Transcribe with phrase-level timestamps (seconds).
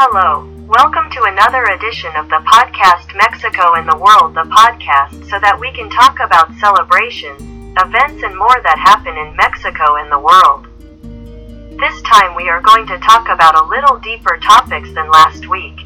[0.00, 0.46] Hello.
[0.70, 5.58] Welcome to another edition of the podcast Mexico and the World, the podcast, so that
[5.58, 7.42] we can talk about celebrations,
[7.74, 10.70] events, and more that happen in Mexico and the world.
[11.82, 15.82] This time we are going to talk about a little deeper topics than last week.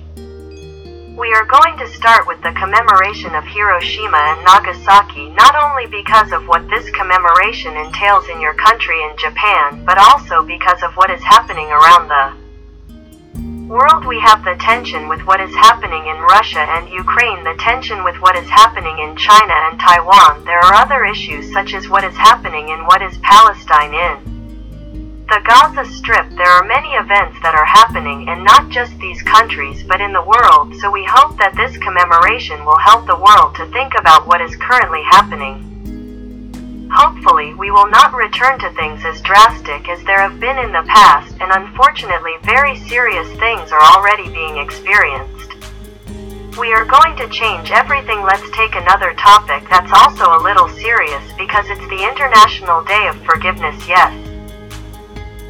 [1.16, 6.36] We are going to start with the commemoration of Hiroshima and Nagasaki not only because
[6.36, 11.08] of what this commemoration entails in your country in Japan, but also because of what
[11.08, 12.41] is happening around the
[13.73, 18.04] world we have the tension with what is happening in Russia and Ukraine, the tension
[18.04, 20.45] with what is happening in China and Taiwan.
[20.45, 25.40] There are other issues such as what is happening in what is Palestine in the
[25.48, 26.29] Gaza Strip.
[26.36, 30.20] There are many events that are happening and not just these countries but in the
[30.20, 34.42] world, so we hope that this commemoration will help the world to think about what
[34.42, 35.73] is currently happening.
[36.92, 40.84] Hopefully, we will not return to things as drastic as there have been in the
[40.84, 45.52] past, and unfortunately, very serious things are already being experienced.
[46.58, 48.22] We are going to change everything.
[48.22, 53.17] Let's take another topic that's also a little serious because it's the International Day of
[53.25, 54.12] Forgiveness, yes.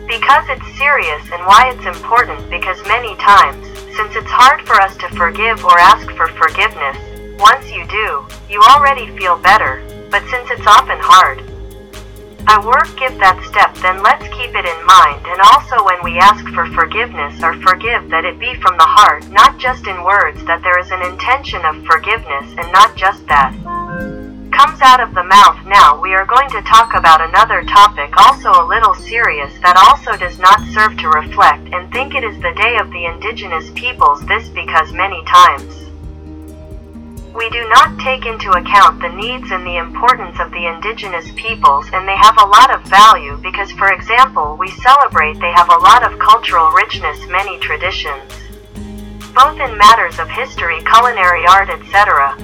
[0.06, 3.66] Because it's serious and why it's important because many times,
[3.96, 6.98] since it's hard for us to forgive or ask for forgiveness,
[7.38, 11.42] once you do, you already feel better, but since it's often hard,
[12.46, 16.18] I work give that step then let's keep it in mind and also when we
[16.18, 20.42] ask for forgiveness or forgive that it be from the heart, not just in words
[20.44, 23.54] that there is an intention of forgiveness and not just that
[24.52, 25.58] comes out of the mouth.
[25.66, 30.18] Now we are going to talk about another topic also a little serious that also
[30.18, 34.20] does not serve to reflect and think it is the day of the indigenous peoples
[34.26, 35.91] this because many times
[37.34, 41.86] we do not take into account the needs and the importance of the indigenous peoples
[41.92, 45.82] and they have a lot of value because for example we celebrate they have a
[45.82, 48.28] lot of cultural richness many traditions
[49.32, 52.36] both in matters of history culinary art etc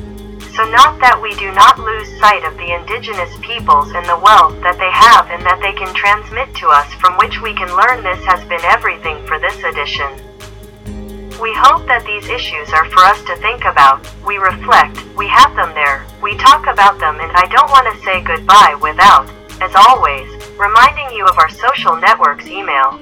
[0.56, 4.56] so not that we do not lose sight of the indigenous peoples and the wealth
[4.65, 8.03] that they have and that they can transmit to us from which we can learn
[8.03, 10.09] this has been everything for this edition
[11.41, 15.54] we hope that these issues are for us to think about, we reflect, we have
[15.54, 19.31] them there, we talk about them and I don't want to say goodbye without,
[19.62, 20.27] as always,
[20.59, 22.98] reminding you of our social networks email.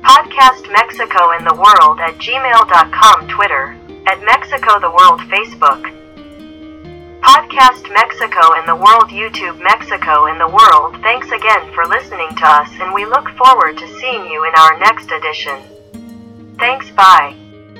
[0.00, 3.76] Podcast Mexico and the World at gmail.com Twitter,
[4.08, 5.92] at Mexico the World Facebook.
[7.20, 12.46] Podcast Mexico and the World YouTube Mexico and the World Thanks again for listening to
[12.46, 15.75] us and we look forward to seeing you in our next edition.
[16.58, 17.45] Thanks, bye.